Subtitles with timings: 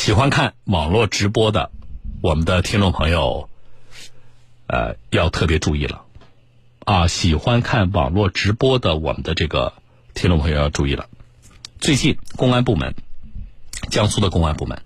[0.00, 1.70] 喜欢看网络直播的
[2.22, 3.50] 我们的听众朋友，
[4.66, 6.06] 呃，要特别注意了
[6.86, 7.06] 啊！
[7.06, 9.74] 喜欢看网络直播的我们的这个
[10.14, 11.10] 听众朋友要注意了。
[11.80, 12.94] 最近公安部门，
[13.90, 14.80] 江苏的公安部门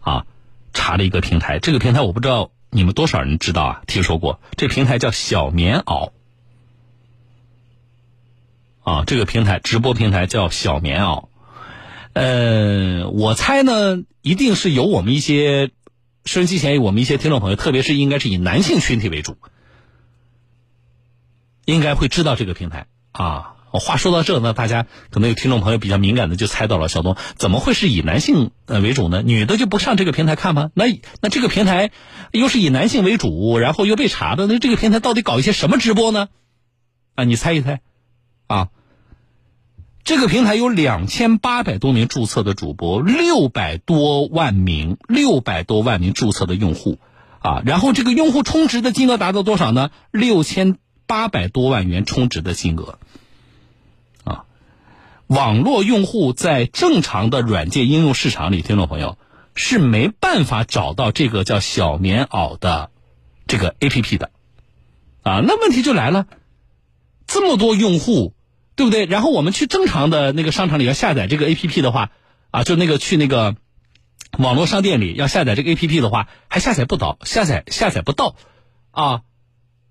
[0.00, 0.24] 啊，
[0.72, 3.82] 查了一个平台，这个平台我不知道你们多少人知道啊？
[3.86, 4.40] 听说过？
[4.56, 6.12] 这平台叫小棉袄。
[8.82, 11.26] 啊，这个平台直播平台叫小棉袄，
[12.14, 15.70] 呃，我猜呢，一定是由我们一些
[16.24, 19.36] 收音机前我们一些听众朋友，特别是应该是以男性群体为主，
[21.66, 23.50] 应该会知道这个平台啊。
[23.70, 29.20] 话说到这呢，大家可能有听众朋友比较敏感的就猜到了，小东怎么会是以男性呃为主呢？
[29.20, 30.70] 女的就不上这个平台看吗？
[30.72, 30.86] 那
[31.20, 31.90] 那这个平台
[32.32, 36.30] 又是以男性为主，然后又被查的，那这个平台到底搞一些什么直播呢？
[37.14, 37.82] 啊，你猜一猜。
[38.46, 38.68] 啊，
[40.04, 46.98] 这个平台有两千八百多名注册的主播，六百多万名六百多万名注册的用户，
[47.38, 49.90] 啊，然后这个用户充值的金额达到多少呢？
[50.10, 52.98] 六千八百多万元充值的金额，
[54.24, 54.44] 啊，
[55.26, 59.16] 网络用户在正常的软件应用市场里，听众朋友
[59.54, 62.90] 是没办法找到这个叫小棉袄的
[63.46, 64.30] 这个 A P P 的，
[65.22, 66.26] 啊，那问题就来了。
[67.26, 68.33] 这么多用户，
[68.76, 69.06] 对不对？
[69.06, 72.10] 然后我们去正常的那个商场里要下载这个 A P P 的话，
[72.50, 73.54] 啊，就那个去那个
[74.38, 78.36] 网络商店里要下载这个 A P P 的话，还下载不到，下载下载不到，
[78.90, 79.20] 啊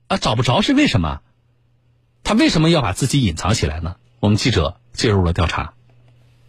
[0.08, 1.22] 啊，找不着是为什么？
[2.24, 3.96] 他为什么要把自己隐藏起来呢？
[4.20, 5.74] 我们记者介入了调查，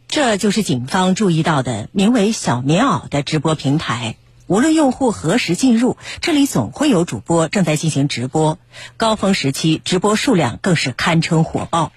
[0.07, 4.17] 这就是警方注意到的名为“小棉袄”的直播平台。
[4.47, 8.59] 无论用户何时进入，这里总会有主播正在进行直播。
[8.97, 11.93] 高峰时期，直播数量更是堪称火爆。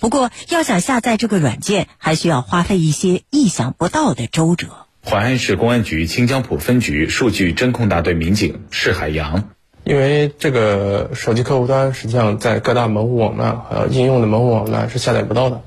[0.00, 4.66] 不过，要想下载这个软件，还需要花费一些意想不到的周折。
[5.04, 9.50] 淮安市公安局清江浦分局数据侦控大队民警释海洋，
[9.84, 15.62] 因为这个手机客户端实际上在各大门户网站和应用的门户网站是下载不到的。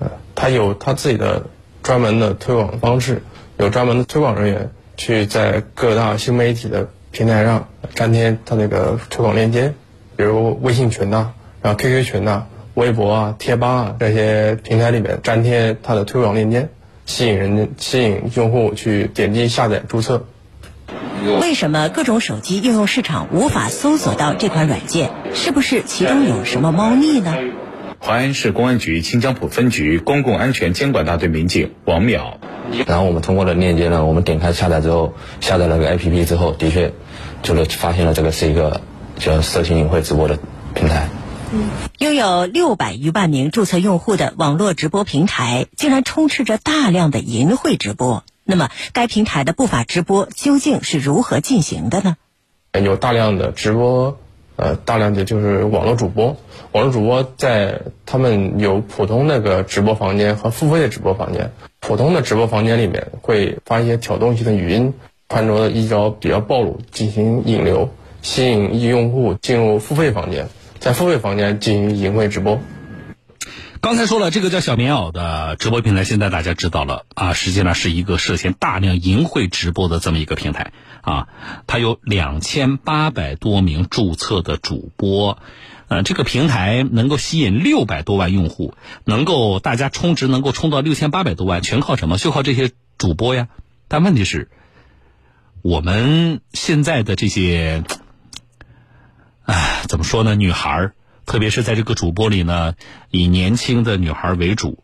[0.00, 1.46] 呃，它有它自己的
[1.82, 3.22] 专门的推广方式，
[3.58, 4.70] 有专门的推广人员。
[4.96, 9.74] 去在各大新媒体的平台上粘贴它那个推广链接，
[10.14, 11.32] 比如微信群呐，
[11.62, 16.68] 然后 QQ 群呐、微博啊、贴吧啊这些平台里面粘贴它的推广链接，
[17.06, 20.26] 吸引人、吸引用户去点击下载注册。
[21.40, 25.10] 为什么各种手机应用市场无法搜索到这款软件？
[25.32, 27.34] 是不是其中有什么猫腻呢？
[28.00, 32.34] 淮安市公安局清江浦分局公共安全监管大队民警王淼。
[32.86, 36.92] 然后我们通过了链接呢，我们点开下载之后，下载了个 APP 之后，的确
[37.42, 38.82] 就是发现了这个是一个
[39.16, 40.38] 叫色情淫秽直播的
[40.74, 41.08] 平台。
[41.98, 48.24] 拥有六百余万名注册用户的网络直播平台，竟然充斥着大量的淫秽直播。
[48.44, 52.16] 那么，该平台的不法直播究竟是如何进行的呢？
[52.72, 54.18] 有大量的直播，
[54.56, 56.36] 呃，大量的就是网络主播。
[56.72, 61.52] 网络主播在他们有普通那个直播房间和付费的直播房间。
[61.80, 64.94] 普通的直播房间里面会发一些挑动性的语音，
[65.28, 67.90] 穿着衣着比较暴露，进行引流，
[68.22, 70.48] 吸引用户进入付费房间，
[70.84, 72.60] 在付费房间进行淫秽直播。
[73.80, 81.28] 刚才说了，这个叫小棉袄的直播平台，现在大家知道了啊，实际上是一个涉嫌大量淫秽直播的这么一个平台啊，
[81.66, 85.38] 它有两千八百多名注册的主播。
[85.88, 88.74] 呃，这个平台能够吸引六百多万用户，
[89.06, 92.18] 能够大家充值能够充到六千八百多万，全靠什么？
[92.18, 93.48] 就靠这些主播呀。
[93.88, 94.50] 但问题是，
[95.62, 97.84] 我们现在的这些，
[99.44, 100.34] 哎，怎么说呢？
[100.34, 100.92] 女孩
[101.26, 102.74] 特别是在这个主播里呢，
[103.10, 104.82] 以年轻的女孩为主，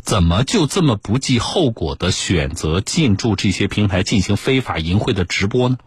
[0.00, 5.78] 怎么就这么不计后果的选择进驻这些平台进行非法淫秽的直播呢？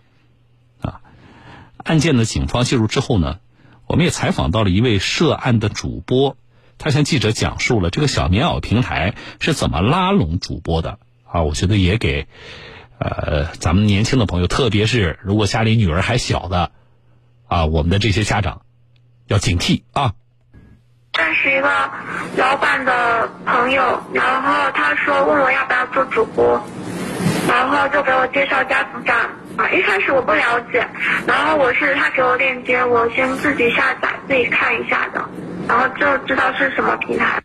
[0.82, 1.02] 啊，
[1.78, 3.38] 案件的警方介入之后呢？
[3.88, 6.38] 我们也采访到了一位涉案的主播，
[6.80, 10.98] 他向记者讲述了这个小棉袄平台是怎么拉拢主播的
[11.32, 11.44] 啊！
[11.44, 12.26] 我觉得也给
[12.98, 16.72] 呃咱们年轻的朋友，特别是如果家里女儿还小的
[17.48, 18.62] 啊，我们的这些家长
[19.28, 20.14] 要警惕啊。
[21.18, 21.70] 认识一个
[22.38, 26.62] 老板的朋友，然后他说问我要不要做主播，
[27.48, 29.30] 然后就给我介绍家族长。
[29.56, 30.86] 啊，一开始我不了解，
[31.26, 35.30] 然后我是他给我链接，我先自己下载自己看一下的，
[35.70, 37.42] 然后就知道是什么平台。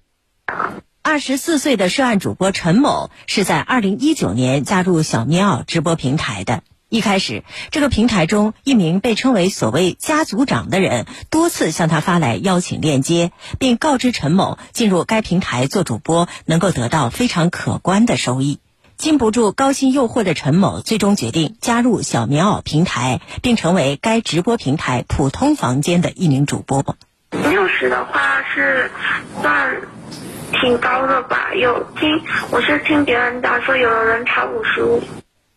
[1.03, 6.65] 二十四岁的涉案主播陈某是在二零一九年加入小棉袄直播平台的。
[6.91, 18.59] 一开始，这个平台中一名被称为所谓家族长的人多次向他发来邀请链接，并告知陈某进入该平台做主播能够得到非常可观的收益。
[18.97, 26.85] 禁不住高薪诱惑的陈某，最终决定加入小棉袄平台，并成为该直播平台普通房间的一名主播。
[27.31, 28.91] 六十的话是
[29.41, 29.81] 算
[30.61, 31.55] 挺高的吧？
[31.55, 32.21] 有听
[32.51, 35.01] 我是听别人讲说，有的人才五十五。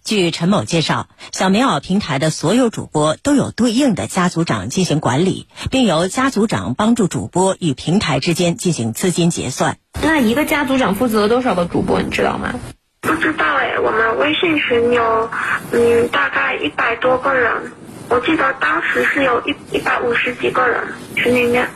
[0.04, 9.78] 据陈某介绍，小棉袄平台的所有主播都有对应的家族长进行管理，并由家族长帮助主播与平台之间进行资金结算。
[10.02, 12.54] 那一个家族长负责多少个主播，你知道吗？
[13.00, 15.30] 不知道哎，我们微信群有
[15.72, 17.72] 嗯大概一百多个人，
[18.10, 20.84] 我记得当时是有一一百五十几个人
[21.16, 21.70] 群里面，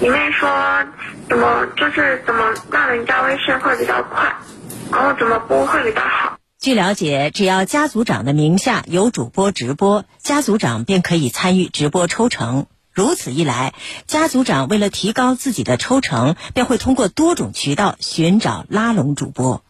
[0.00, 0.48] 里面说
[1.28, 4.34] 怎么就是怎么让人加微信会比较快，
[4.90, 6.36] 然后怎么播会比较好。
[6.64, 12.64] 据了解，只要家族长的名下有主播直播，家族长便可以参与直播抽成。
[12.90, 13.74] 如此一来，
[14.06, 19.62] 家族长为了提高自己的抽成，便会通过多种渠道寻找拉拢主播。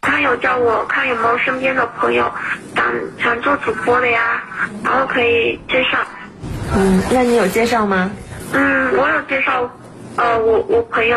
[0.00, 2.32] 他有叫我看有没有身边的朋友
[2.74, 2.84] 想
[3.22, 4.42] 想做主播的呀，
[4.82, 6.04] 然后可以介绍。
[6.74, 8.10] 嗯，那你有介绍吗？
[8.52, 9.70] 嗯，我有介绍，
[10.16, 11.16] 呃，我我朋友。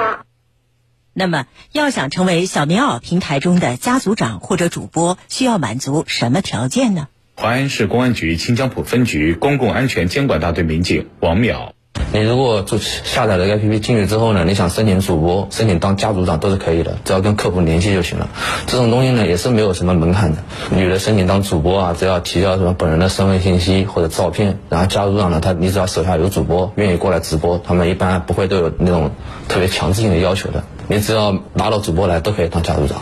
[1.20, 7.08] 那么，要想成为小棉袄平台中的家族长或者主播，需要满足什么条件呢？
[7.36, 11.72] 淮安市公安局清江浦分局公共安全监管大队民警王淼。
[12.14, 18.30] 你如果就下载了 APP 进去之后呢，你想申请主播、申请当家族长都是可以的，只要跟客服联系就行了。
[18.68, 20.44] 这种东西呢也是没有什么门槛的。
[20.70, 29.10] 女的申请当主播啊，只要提交什么本人的身份信息或者照片，然后家族长呢，他你只要手下有主播愿意过来直播，他们一般不会都有那种
[29.48, 30.64] 特别强制性的要求的。
[30.90, 33.02] 你只要拿到主播来，都可以当家族长。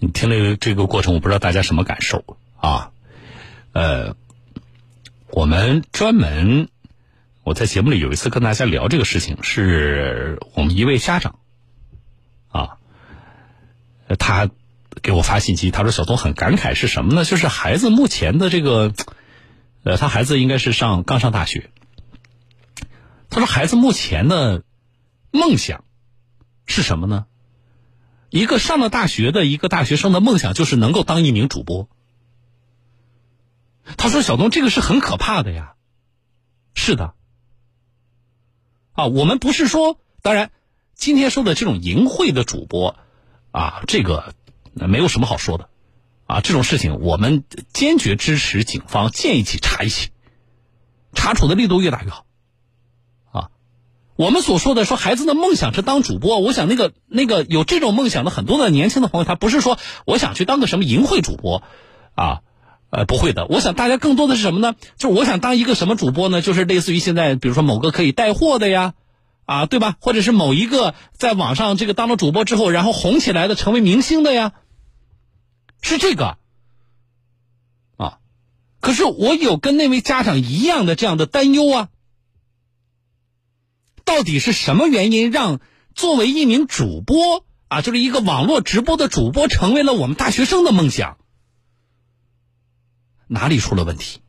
[0.00, 2.24] 你听了这个过程，我不知道大家什么感受
[2.56, 2.90] 啊？
[3.72, 4.16] 呃，
[5.30, 6.68] 我们专门
[7.44, 11.38] 我在节目里有一次跟大家聊这个事情，是我们一位家长
[12.48, 12.78] 啊，
[14.18, 14.50] 他
[15.00, 17.24] 给我发信息，他说小东很感慨是什么呢？
[17.24, 18.92] 就是孩子目前的这个，
[19.84, 21.70] 呃，他孩子应该是上刚上大学，
[23.30, 24.64] 他说孩子目前的
[25.30, 25.84] 梦想。
[26.66, 27.26] 是什么呢？
[28.30, 31.88] 一个上了大学的一个大学生的梦想就是能够当一名主播。
[33.98, 35.74] 他说：“小东，这个是很可怕的呀。”
[36.74, 37.14] 是的。
[38.92, 40.50] 啊，我们不是说，当然，
[40.94, 42.96] 今天说的这种淫秽的主播，
[43.50, 44.34] 啊，这个
[44.72, 45.68] 没有什么好说的，
[46.26, 50.10] 啊，这种事情我们坚决支持警方建议起查一起，
[51.12, 52.24] 查处的力度越大越好。
[54.22, 61.64] 我们所说的说孩子的梦想是当主播，我想那个那个有这种梦想的很多的年轻的朋友，他不是说我想去当个什么淫秽主播，
[62.14, 62.42] 啊，
[62.90, 63.46] 呃，不会的。
[63.46, 64.76] 我想大家更多的是什么呢？
[64.96, 66.40] 就是我想当一个什么主播呢？
[66.40, 68.94] 就是类似于现在，比如说某个可以带货的呀，
[69.44, 69.96] 啊，对吧？
[69.98, 74.52] 或者是某一个在网上这个当了主播之后，然后红起来的，成为明星的呀，
[75.80, 76.36] 是这个，
[77.96, 78.18] 啊。
[78.80, 81.88] 可是我有跟那位家长一样的这样的担忧啊。
[84.12, 85.58] 到底是什么原因让
[85.94, 91.16] 作为一名主播啊，就是一个网络直播的主播，成为了我们大学生的梦想？
[93.26, 94.20] 哪里出了问题？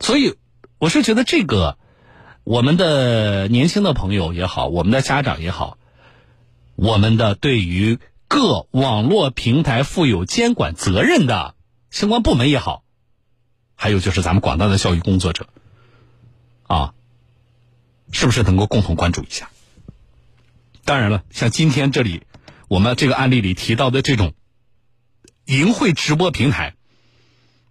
[0.00, 0.36] 所以，
[0.78, 1.76] 我是觉得这个，
[2.42, 5.76] 我们的年轻的朋友也好，我们的家长也好，
[6.76, 11.54] 我们的对于各网络平台负有监管责任的
[11.90, 12.83] 相关部门也好。
[13.76, 15.48] 还有就是咱们广大的教育工作者，
[16.62, 16.94] 啊，
[18.12, 19.50] 是不是能够共同关注一下？
[20.84, 22.22] 当然了，像今天这里
[22.68, 24.32] 我们这个案例里提到的这种
[25.44, 26.76] 淫秽直播平台，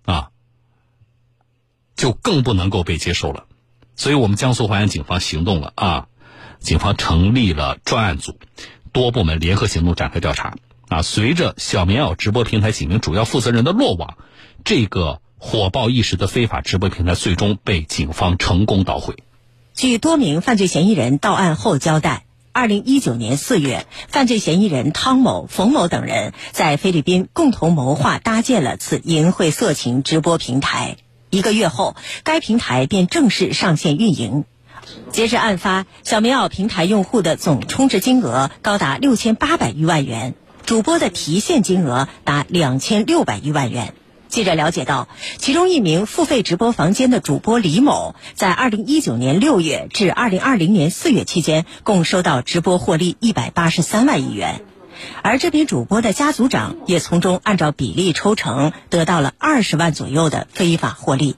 [0.06, 0.30] 啊，
[1.96, 3.46] 就更不能够被接受了。
[3.96, 6.08] 所以我们江苏淮安警方行动了啊，
[6.60, 8.38] 警方成立了专案组，
[8.92, 10.56] 多部门联合行动展开调查
[10.90, 11.02] 啊。
[11.02, 14.18] 随着小棉袄直播平台几名主要负责人的落网，
[14.66, 15.22] 这个。
[15.46, 19.18] 火爆一时的非法直播平台最终被警方成功捣毁。
[19.76, 22.24] 据多名犯罪嫌疑人到案后交代，
[22.54, 30.96] 二零一九年四月，犯罪嫌疑人汤某、冯某等人在菲律宾共同谋划搭建了此淫秽色情直播平台。
[31.30, 34.46] 一个月后，该平台便正式上线运营。
[35.12, 40.36] 截至案发，小棉袄平台用户的总充值金额高达六千八百余万元，
[40.66, 43.94] 主播的提现金额达两千六百余万元。
[44.34, 54.62] 记者了解到，其中一名付费直播房间的主播李某，在二零一九年六月至二零二零年四月期间，共收到直播获利一百八十三万亿元，
[55.22, 61.36] 而这名主播的家族长也从中按照比例抽成，得到了二十万左右的非法获利。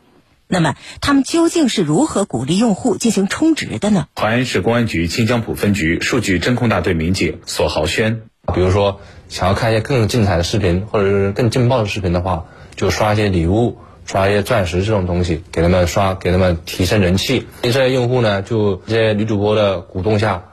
[0.48, 4.08] 那么，他们究竟是如何鼓励用户进行充值的呢？
[4.16, 8.22] 淮安市公安局清江浦分局数据侦控大队民警索豪轩，
[8.54, 17.48] 比如说想要看一些更精彩的视频，或者是更劲爆的视频的话，就刷一些礼物，刷一些钻石这种东西，给他们刷，给他们提升人气。
[17.62, 20.46] 这些用户呢，就这些女主播的鼓动下，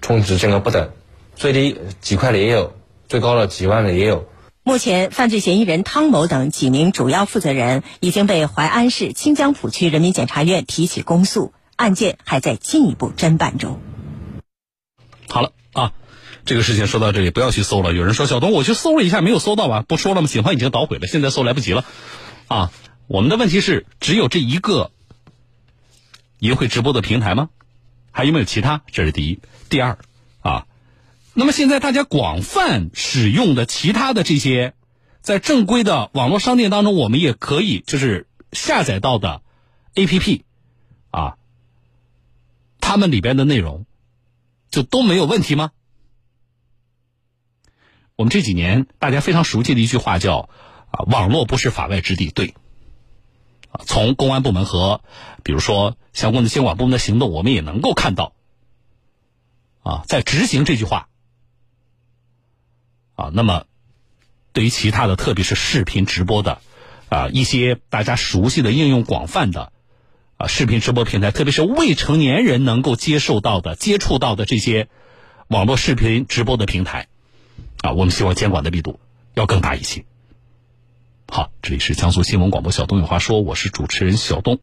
[0.00, 0.90] 充值金额不等，
[1.34, 2.72] 最低几块的也有，
[3.08, 4.28] 最高的几万的也有。
[4.62, 13.78] 目前，犯罪嫌疑人汤某等几名主要负责人已经被淮安市清江浦区人民检察院提起公诉，案件还在进一步侦办中。
[15.28, 15.92] 好了啊，
[16.46, 17.92] 这个事情说到这里，不要去搜了。
[17.92, 19.84] 有人说小东，我去搜了一下，没有搜到吧？
[19.86, 20.28] 不说了吗？
[20.28, 21.84] 警方已经捣毁了，现在搜来不及了。
[22.46, 22.70] 啊，
[23.08, 24.92] 我们的问题是，只有这一个
[26.38, 27.50] 淫秽直播的平台吗？
[28.12, 28.82] 还有没有其他？
[28.92, 29.40] 这是第一。
[29.68, 29.98] 第二，
[30.40, 30.66] 啊。
[31.34, 34.74] 那么现在大家广泛使用的其他的这些，
[35.22, 39.42] 在正规的网络商店当中，我们也可以就是下载到的
[39.96, 40.44] A P P，
[41.10, 41.38] 啊，
[42.80, 43.84] 他们里边的内容
[44.70, 45.72] 就都没有问题吗？
[48.16, 50.48] 我们这几年大家非常熟悉的一句话叫
[50.90, 52.54] 啊，网络不是法外之地，对。
[53.70, 55.02] 啊，从公安部门和
[55.42, 58.32] 比如说相关的监管部门的行动，我们也能够看到，
[59.82, 61.08] 啊，在执行这句话。
[63.16, 63.64] 啊，那么
[64.52, 66.60] 对于其他的，特别是视频直播的，
[67.10, 69.72] 啊，一些大家熟悉的应用广泛的，
[70.38, 74.88] 啊，视频直播平台，特别是未成年人能够接受到的、接触到的这些
[75.48, 77.08] 网络视频直播的平台，
[77.82, 79.00] 啊，我们希望监管的力度
[79.34, 80.04] 要更大一些。
[81.28, 84.60] 好，这里是江苏新闻广播小东有话说，我是主持人小东。